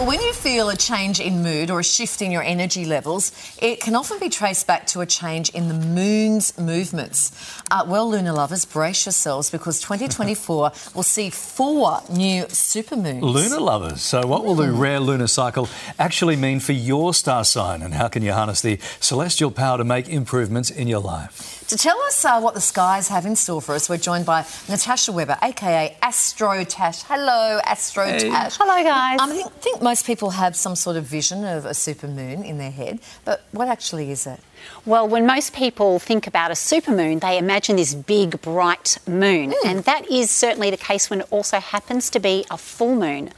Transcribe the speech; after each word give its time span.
Well, 0.00 0.08
when 0.08 0.22
you 0.22 0.32
feel 0.32 0.70
a 0.70 0.76
change 0.76 1.20
in 1.20 1.42
mood 1.42 1.70
or 1.70 1.80
a 1.80 1.84
shift 1.84 2.22
in 2.22 2.30
your 2.30 2.42
energy 2.42 2.86
levels, 2.86 3.32
it 3.60 3.80
can 3.82 3.94
often 3.94 4.18
be 4.18 4.30
traced 4.30 4.66
back 4.66 4.86
to 4.86 5.02
a 5.02 5.06
change 5.06 5.50
in 5.50 5.68
the 5.68 5.74
moon's 5.74 6.56
movements. 6.56 7.32
Uh, 7.70 7.84
well, 7.86 8.08
lunar 8.08 8.32
lovers, 8.32 8.64
brace 8.64 9.04
yourselves 9.04 9.50
because 9.50 9.78
2024 9.82 10.72
will 10.94 11.02
see 11.02 11.28
four 11.28 12.00
new 12.08 12.44
supermoons. 12.44 13.20
Lunar 13.20 13.60
lovers. 13.60 14.00
So, 14.00 14.26
what 14.26 14.42
will 14.42 14.54
the 14.54 14.72
rare 14.72 15.00
lunar 15.00 15.26
cycle 15.26 15.68
actually 15.98 16.36
mean 16.36 16.60
for 16.60 16.72
your 16.72 17.12
star 17.12 17.44
sign, 17.44 17.82
and 17.82 17.92
how 17.92 18.08
can 18.08 18.22
you 18.22 18.32
harness 18.32 18.62
the 18.62 18.78
celestial 19.00 19.50
power 19.50 19.76
to 19.76 19.84
make 19.84 20.08
improvements 20.08 20.70
in 20.70 20.88
your 20.88 21.00
life? 21.00 21.59
To 21.70 21.76
tell 21.76 22.00
us 22.00 22.24
uh, 22.24 22.40
what 22.40 22.54
the 22.54 22.60
skies 22.60 23.06
have 23.06 23.24
in 23.24 23.36
store 23.36 23.62
for 23.62 23.76
us, 23.76 23.88
we're 23.88 23.96
joined 23.96 24.26
by 24.26 24.44
Natasha 24.68 25.12
Webber, 25.12 25.38
aka 25.40 25.96
Astro 26.02 26.64
Tash. 26.64 27.04
Hello, 27.04 27.60
Astro 27.64 28.18
Tash. 28.18 28.56
Hello, 28.56 28.82
guys. 28.82 29.20
Um, 29.20 29.30
I 29.30 29.34
think, 29.34 29.52
think 29.52 29.80
most 29.80 30.04
people 30.04 30.30
have 30.30 30.56
some 30.56 30.74
sort 30.74 30.96
of 30.96 31.04
vision 31.04 31.44
of 31.44 31.66
a 31.66 31.70
supermoon 31.70 32.44
in 32.44 32.58
their 32.58 32.72
head, 32.72 32.98
but 33.24 33.44
what 33.52 33.68
actually 33.68 34.10
is 34.10 34.26
it? 34.26 34.40
Well, 34.84 35.06
when 35.06 35.26
most 35.26 35.54
people 35.54 36.00
think 36.00 36.26
about 36.26 36.50
a 36.50 36.54
supermoon, 36.54 37.20
they 37.20 37.38
imagine 37.38 37.76
this 37.76 37.94
big, 37.94 38.42
bright 38.42 38.98
moon. 39.06 39.54
And 39.64 39.84
that 39.84 40.10
is 40.10 40.28
certainly 40.30 40.70
the 40.70 40.76
case 40.76 41.08
when 41.08 41.20
it 41.20 41.28
also 41.30 41.60
happens 41.60 42.10
to 42.10 42.18
be 42.18 42.44
a 42.50 42.56
full 42.58 42.96
moon. 42.96 43.30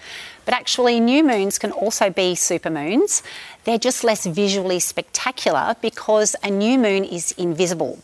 But 0.44 0.54
actually, 0.54 1.00
new 1.00 1.24
moons 1.24 1.58
can 1.58 1.72
also 1.72 2.10
be 2.10 2.34
supermoons. 2.34 3.22
They're 3.64 3.78
just 3.78 4.04
less 4.04 4.26
visually 4.26 4.80
spectacular 4.80 5.76
because 5.80 6.34
a 6.42 6.50
new 6.50 6.78
moon 6.78 7.04
is 7.04 7.32
invisible. 7.32 7.98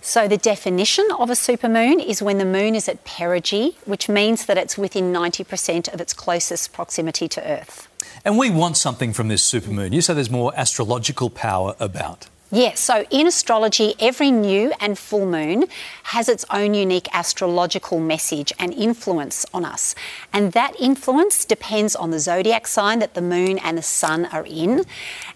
So, 0.00 0.28
the 0.28 0.36
definition 0.36 1.08
of 1.18 1.30
a 1.30 1.34
supermoon 1.34 2.04
is 2.04 2.20
when 2.20 2.36
the 2.36 2.44
moon 2.44 2.74
is 2.74 2.90
at 2.90 3.04
perigee, 3.04 3.74
which 3.86 4.06
means 4.06 4.44
that 4.46 4.58
it's 4.58 4.76
within 4.76 5.14
90% 5.14 5.92
of 5.94 6.00
its 6.00 6.12
closest 6.12 6.74
proximity 6.74 7.26
to 7.28 7.42
Earth. 7.42 7.88
And 8.22 8.36
we 8.36 8.50
want 8.50 8.76
something 8.76 9.14
from 9.14 9.28
this 9.28 9.42
supermoon. 9.50 9.92
You 9.92 10.02
say 10.02 10.12
there's 10.12 10.30
more 10.30 10.52
astrological 10.56 11.30
power 11.30 11.74
about. 11.80 12.26
Yes, 12.54 12.78
so 12.78 13.04
in 13.10 13.26
astrology, 13.26 13.96
every 13.98 14.30
new 14.30 14.72
and 14.78 14.96
full 14.96 15.26
moon 15.26 15.64
has 16.04 16.28
its 16.28 16.44
own 16.50 16.72
unique 16.72 17.08
astrological 17.12 17.98
message 17.98 18.52
and 18.60 18.72
influence 18.72 19.44
on 19.52 19.64
us. 19.64 19.96
And 20.32 20.52
that 20.52 20.78
influence 20.78 21.44
depends 21.44 21.96
on 21.96 22.12
the 22.12 22.20
zodiac 22.20 22.68
sign 22.68 23.00
that 23.00 23.14
the 23.14 23.22
moon 23.22 23.58
and 23.58 23.76
the 23.76 23.82
sun 23.82 24.26
are 24.26 24.46
in, 24.46 24.84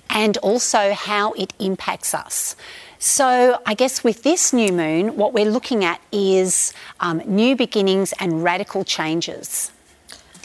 and 0.09 0.37
also 0.37 0.93
how 0.93 1.33
it 1.33 1.53
impacts 1.59 2.15
us. 2.15 2.55
So, 3.01 3.61
I 3.67 3.75
guess 3.75 4.05
with 4.05 4.23
this 4.23 4.53
new 4.53 4.71
moon, 4.71 5.17
what 5.17 5.33
we're 5.33 5.51
looking 5.51 5.85
at 5.85 6.01
is 6.13 6.73
um, 7.01 7.21
new 7.27 7.57
beginnings 7.57 8.15
and 8.21 8.45
radical 8.45 8.85
changes. 8.85 9.73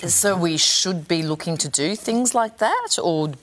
So 0.07 0.35
we 0.35 0.57
should 0.57 1.07
be 1.07 1.21
looking 1.21 1.55
to 1.57 1.69
do 1.69 1.95
things 1.95 2.33
like 2.33 2.57
that, 2.57 2.97
or 3.01 3.33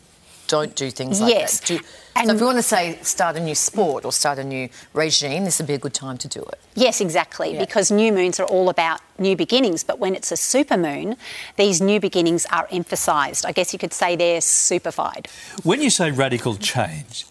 don't 0.50 0.74
do 0.74 0.90
things 0.90 1.20
like 1.20 1.32
Yes. 1.32 1.60
that. 1.60 1.66
Do, 1.68 1.76
so 1.78 1.84
And- 2.16 2.30
if 2.30 2.40
you 2.40 2.46
want 2.46 2.58
to 2.58 2.62
say 2.76 2.98
start 3.02 3.36
a 3.36 3.40
new 3.40 3.54
sport 3.54 4.04
or 4.04 4.12
start 4.12 4.38
a 4.38 4.44
new 4.44 4.68
regime, 4.92 5.44
this 5.44 5.58
would 5.58 5.66
be 5.68 5.74
a 5.74 5.78
good 5.86 5.94
time 5.94 6.18
to 6.18 6.28
do 6.28 6.40
it. 6.52 6.58
Yes, 6.74 7.00
exactly, 7.00 7.50
Yeah. 7.54 7.60
because 7.66 7.90
new 8.02 8.12
moons 8.12 8.40
are 8.40 8.48
all 8.56 8.68
about 8.68 9.00
new 9.18 9.36
beginnings. 9.36 9.84
But 9.84 9.96
when 10.00 10.14
it's 10.18 10.30
a 10.32 10.36
super 10.36 10.76
moon, 10.76 11.16
these 11.56 11.80
new 11.80 12.00
beginnings 12.00 12.46
are 12.50 12.66
emphasised. 12.70 13.46
I 13.46 13.52
guess 13.52 13.72
you 13.72 13.78
could 13.78 13.94
say 13.94 14.16
they're 14.16 14.40
superfied. 14.40 15.28
When 15.62 15.80
you 15.80 15.90
say 15.90 16.10
radical 16.10 16.56
change, 16.56 17.26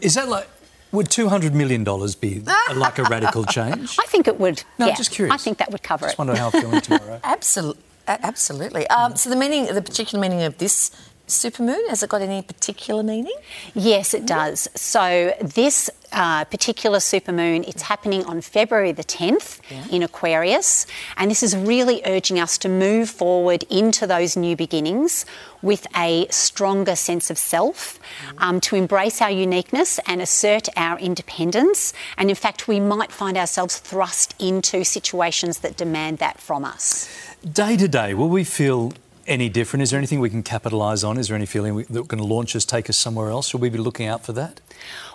is 0.00 0.14
that 0.14 0.28
like, 0.28 0.48
would 0.92 1.08
$200 1.08 1.52
million 1.54 1.82
be 2.20 2.42
like 2.84 2.98
a 2.98 3.04
radical 3.04 3.44
change? 3.44 3.96
I 3.98 4.06
think 4.06 4.28
it 4.28 4.38
would. 4.38 4.62
No, 4.78 4.86
yeah, 4.86 4.94
just 4.94 5.10
curious. 5.10 5.34
I 5.34 5.38
think 5.38 5.58
that 5.58 5.70
would 5.72 5.82
cover 5.82 6.06
Just 6.06 6.14
it. 6.14 6.18
wonder 6.18 6.36
how 6.36 6.46
I'm 6.52 6.60
feeling 6.62 6.80
tomorrow. 6.80 7.20
Absolutely. 7.24 7.82
Absolutely. 8.08 8.86
Um, 8.88 9.14
so 9.16 9.30
the 9.30 9.36
meaning, 9.36 9.66
the 9.72 9.80
particular 9.80 10.20
meaning 10.20 10.42
of 10.42 10.58
this 10.58 10.90
supermoon, 11.32 11.88
has 11.88 12.02
it 12.02 12.10
got 12.10 12.22
any 12.22 12.42
particular 12.42 13.02
meaning? 13.02 13.34
Yes, 13.74 14.14
it 14.14 14.26
does. 14.26 14.68
So 14.74 15.34
this 15.40 15.90
uh, 16.12 16.44
particular 16.44 16.98
supermoon, 16.98 17.66
it's 17.66 17.82
happening 17.82 18.24
on 18.26 18.40
February 18.40 18.92
the 18.92 19.04
10th 19.04 19.60
in 19.90 20.02
Aquarius, 20.02 20.86
and 21.16 21.30
this 21.30 21.42
is 21.42 21.56
really 21.56 22.02
urging 22.04 22.38
us 22.38 22.58
to 22.58 22.68
move 22.68 23.08
forward 23.08 23.64
into 23.70 24.06
those 24.06 24.36
new 24.36 24.54
beginnings 24.54 25.24
with 25.62 25.86
a 25.96 26.26
stronger 26.28 26.96
sense 26.96 27.30
of 27.30 27.38
self, 27.38 27.98
um, 28.38 28.60
to 28.60 28.76
embrace 28.76 29.22
our 29.22 29.30
uniqueness 29.30 29.98
and 30.06 30.20
assert 30.20 30.68
our 30.76 30.98
independence. 30.98 31.94
And 32.18 32.28
in 32.28 32.36
fact, 32.36 32.68
we 32.68 32.80
might 32.80 33.12
find 33.12 33.36
ourselves 33.36 33.78
thrust 33.78 34.34
into 34.38 34.84
situations 34.84 35.60
that 35.60 35.76
demand 35.76 36.18
that 36.18 36.40
from 36.40 36.64
us. 36.64 37.08
Day 37.50 37.76
to 37.76 37.88
day, 37.88 38.14
will 38.14 38.28
we 38.28 38.44
feel 38.44 38.92
any 39.26 39.48
different? 39.48 39.82
Is 39.82 39.90
there 39.90 39.98
anything 39.98 40.20
we 40.20 40.30
can 40.30 40.42
capitalise 40.42 41.04
on? 41.04 41.18
Is 41.18 41.28
there 41.28 41.36
any 41.36 41.46
feeling 41.46 41.74
we, 41.74 41.84
that 41.84 42.08
can 42.08 42.18
launch 42.18 42.54
us, 42.56 42.64
take 42.64 42.88
us 42.90 42.96
somewhere 42.96 43.30
else? 43.30 43.48
Should 43.48 43.60
we 43.60 43.70
be 43.70 43.78
looking 43.78 44.06
out 44.06 44.24
for 44.24 44.32
that? 44.32 44.60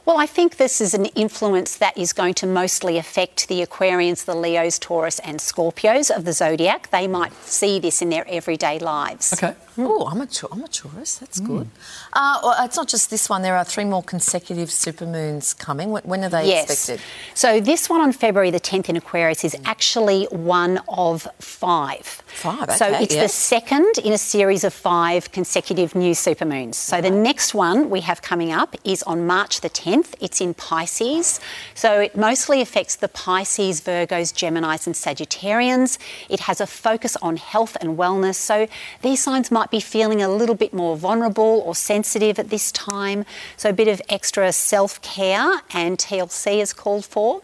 Well, 0.05 0.17
I 0.17 0.25
think 0.25 0.55
this 0.55 0.79
is 0.79 0.93
an 0.93 1.07
influence 1.07 1.75
that 1.75 1.97
is 1.97 2.13
going 2.13 2.33
to 2.35 2.47
mostly 2.47 2.97
affect 2.97 3.49
the 3.49 3.61
Aquarians, 3.65 4.23
the 4.23 4.35
Leos, 4.35 4.79
Taurus, 4.79 5.19
and 5.19 5.37
Scorpios 5.39 6.09
of 6.15 6.23
the 6.23 6.31
zodiac. 6.31 6.89
They 6.91 7.07
might 7.09 7.33
see 7.43 7.77
this 7.77 8.01
in 8.01 8.09
their 8.09 8.25
everyday 8.29 8.79
lives. 8.79 9.33
Okay. 9.33 9.53
Oh, 9.77 10.07
I'm 10.07 10.21
a, 10.21 10.25
Tau- 10.25 10.47
I'm 10.49 10.63
a 10.63 10.67
Taurus. 10.69 11.17
That's 11.17 11.41
good. 11.41 11.67
Uh, 12.13 12.39
well, 12.41 12.55
it's 12.65 12.77
not 12.77 12.87
just 12.87 13.09
this 13.09 13.29
one. 13.29 13.41
There 13.41 13.57
are 13.57 13.65
three 13.65 13.83
more 13.83 14.01
consecutive 14.01 14.69
supermoons 14.69 15.55
coming. 15.57 15.91
When, 15.91 16.03
when 16.03 16.23
are 16.23 16.29
they 16.29 16.47
Yes. 16.47 16.69
expected? 16.71 17.05
So 17.33 17.59
this 17.59 17.89
one 17.89 17.99
on 17.99 18.13
February 18.13 18.49
the 18.49 18.61
10th 18.61 18.87
in 18.87 18.95
Aquarius 18.95 19.43
is 19.43 19.57
actually 19.65 20.23
one 20.31 20.79
of 20.87 21.27
five. 21.39 22.05
Five, 22.27 22.63
Okay, 22.63 22.75
So 22.77 22.85
it's 22.87 23.13
yeah. 23.15 23.23
the 23.23 23.29
second 23.29 23.96
in 23.97 24.13
a 24.13 24.17
series 24.17 24.63
of 24.63 24.73
five 24.73 25.31
consecutive 25.31 25.95
new 25.95 26.13
supermoons. 26.13 26.75
So 26.75 27.01
the 27.01 27.09
next 27.09 27.53
one 27.53 27.89
we 27.89 28.01
have 28.01 28.21
coming 28.21 28.51
up 28.51 28.75
is 28.83 29.03
on 29.03 29.27
March 29.27 29.61
the 29.61 29.69
10th. 29.69 30.15
It's 30.19 30.41
in 30.41 30.53
Pisces. 30.53 31.39
So 31.73 31.99
it 32.01 32.15
mostly 32.15 32.61
affects 32.61 32.95
the 32.95 33.07
Pisces, 33.07 33.81
Virgos, 33.81 34.33
Geminis, 34.33 34.85
and 34.87 34.95
Sagittarians. 34.95 35.97
It 36.29 36.41
has 36.41 36.61
a 36.61 36.67
focus 36.67 37.15
on 37.17 37.37
health 37.37 37.77
and 37.81 37.97
wellness. 37.97 38.35
So 38.35 38.67
these 39.01 39.23
signs 39.23 39.51
might 39.51 39.71
be 39.71 39.79
feeling 39.79 40.21
a 40.21 40.29
little 40.29 40.55
bit 40.55 40.73
more 40.73 40.97
vulnerable 40.97 41.63
or 41.65 41.75
sensitive 41.75 42.39
at 42.39 42.49
this 42.49 42.71
time. 42.71 43.25
So 43.55 43.69
a 43.69 43.73
bit 43.73 43.87
of 43.87 44.01
extra 44.09 44.51
self 44.51 45.01
care 45.01 45.61
and 45.71 45.97
TLC 45.97 46.61
is 46.61 46.73
called 46.73 47.05
for. 47.05 47.41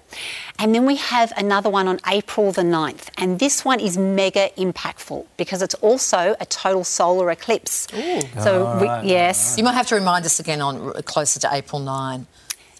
And 0.59 0.73
then 0.73 0.85
we 0.85 0.97
have 0.97 1.33
another 1.37 1.69
one 1.69 1.87
on 1.87 1.99
April 2.07 2.51
the 2.51 2.61
9th. 2.61 3.09
And 3.17 3.39
this 3.39 3.65
one 3.65 3.79
is 3.79 3.97
mega 3.97 4.49
impactful 4.57 5.25
because 5.37 5.61
it's 5.61 5.75
also 5.75 6.35
a 6.43 6.45
total 6.45 6.83
solar 6.83 7.31
eclipse. 7.31 7.87
So, 8.43 8.65
All 8.67 8.79
we, 8.81 8.87
right, 8.87 9.03
yes. 9.05 9.55
You 9.57 9.63
might 9.63 9.73
have 9.73 9.87
to 9.87 9.95
remind 9.95 10.25
us 10.25 10.39
again 10.39 10.61
on 10.61 10.91
closer 11.03 11.39
to 11.39 11.49
April 11.51 11.79
9. 11.81 12.27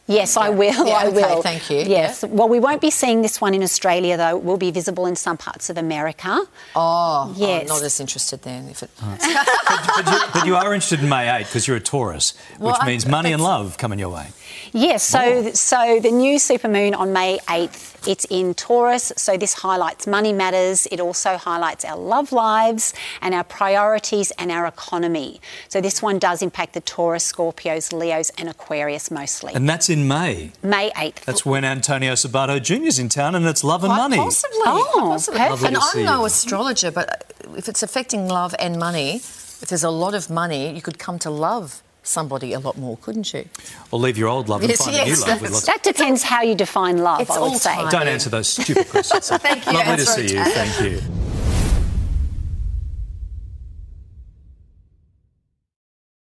Yes, 0.06 0.35
I 0.35 0.50
will. 0.50 0.85
Yeah, 0.85 0.94
I 0.96 1.06
okay, 1.07 1.16
will. 1.16 1.41
thank 1.41 1.69
you. 1.69 1.78
Yes. 1.78 2.23
Well, 2.25 2.50
we 2.50 2.59
won't 2.59 2.81
be 2.81 2.91
seeing 2.91 3.22
this 3.22 3.40
one 3.40 3.53
in 3.53 3.63
Australia, 3.63 4.18
though. 4.18 4.35
It 4.38 4.44
will 4.44 4.57
be 4.57 4.69
visible 4.69 5.06
in 5.06 5.16
some 5.16 5.38
parts 5.38 5.69
of 5.69 5.78
America. 5.78 6.41
Oh, 6.75 7.34
Yes. 7.38 7.62
I'm 7.62 7.68
not 7.69 7.84
as 7.84 8.02
interested 8.02 8.41
then. 8.41 8.68
If 8.68 8.84
it, 8.84 8.90
but, 9.00 10.06
you, 10.12 10.19
but 10.34 10.46
you 10.46 10.56
are 10.57 10.73
interested 10.73 11.00
in 11.00 11.07
May 11.07 11.34
8 11.34 11.46
because 11.46 11.66
you're 11.69 11.78
a 11.78 11.79
Taurus, 11.79 12.34
which 12.57 12.59
Well, 12.59 12.78
I- 12.81 12.85
means 12.85 13.06
money 13.06 13.31
and 13.31 13.41
love 13.41 13.78
coming 13.78 13.97
your 13.97 14.09
way. 14.09 14.28
Yes, 14.73 15.03
so 15.03 15.52
so 15.53 16.00
the 16.02 16.12
new 16.12 16.38
supermoon 16.38 16.97
on 16.97 17.13
May 17.13 17.38
8th, 17.47 17.93
it's 18.08 18.25
in 18.25 18.53
Taurus, 18.53 19.12
so 19.16 19.38
this 19.38 19.53
highlights 19.53 20.08
money 20.08 20.34
matters, 20.34 20.88
it 20.88 21.00
also 21.00 21.38
highlights 21.38 21.86
our 21.86 21.97
love 21.97 22.31
lives 22.31 22.94
and 23.22 23.34
our 23.34 23.44
priorities 23.44 24.31
and 24.31 24.52
our 24.52 24.66
economy. 24.66 25.40
So 25.69 25.81
this 25.81 26.02
one 26.02 26.19
does 26.19 26.41
impact 26.41 26.74
the 26.74 26.81
Taurus, 26.81 27.31
Scorpios, 27.31 27.94
Leos 27.94 28.30
and 28.38 28.50
Aquarius 28.50 29.09
mostly. 29.12 29.53
And 29.53 29.68
that's 29.68 29.90
in 29.90 30.08
May. 30.08 30.52
May 30.62 30.91
8th. 30.91 31.22
That's 31.25 31.46
when 31.46 31.64
Antonio 31.64 32.14
Sabato 32.14 32.62
Jr. 32.62 32.86
is 32.86 33.00
in 33.00 33.09
town 33.09 33.36
and 33.36 33.46
it's 33.46 33.64
love 33.64 33.84
and 33.84 33.94
money. 33.94 34.18
Possibly. 34.18 34.59
Oh, 34.66 35.20
quite 35.25 35.50
possibly. 35.50 35.68
And 35.68 35.78
I'm 35.78 36.03
no 36.03 36.25
astrologer, 36.25 36.91
but 36.91 37.34
if 37.56 37.68
it's 37.68 37.84
affecting 37.84 38.28
love 38.28 38.53
and 38.59 38.78
money, 38.78 39.16
if 39.16 39.68
there's 39.70 39.84
a 39.84 39.90
lot 39.90 40.14
of 40.14 40.29
money, 40.29 40.73
you 40.73 40.82
could 40.82 41.00
come 41.00 41.20
to 41.20 41.29
love 41.29 41.82
somebody 42.03 42.53
a 42.53 42.59
lot 42.59 42.78
more, 42.78 42.97
couldn't 42.97 43.34
you? 43.34 43.46
Or 43.91 44.00
leave 44.00 44.17
your 44.17 44.28
old 44.29 44.50
love 44.50 44.61
and 44.61 44.70
Yes, 44.70 44.84
find 44.84 44.96
yes, 44.96 45.05
a 45.08 45.09
new 45.09 45.16
love. 45.32 45.41
With 45.41 45.52
that's- 45.52 45.53
lots 45.53 45.66
that 45.66 45.84
depends 45.84 46.23
how 46.23 46.41
you 46.41 46.55
define 46.55 46.97
love, 47.00 47.22
It's 47.22 47.32
I 47.32 47.40
would 47.40 47.46
all 47.47 47.59
say. 47.59 47.73
time. 47.76 47.90
Don't 47.90 48.08
answer 48.08 48.29
those 48.29 48.47
stupid 48.50 48.90
questions. 48.90 49.29
Thank 49.41 49.66
you, 49.66 49.73
Lovely 49.73 49.96
to 49.97 50.05
see 50.05 50.22
you. 50.23 50.28
Tash. 50.35 50.53
Thank 50.76 50.91
you. 50.91 51.02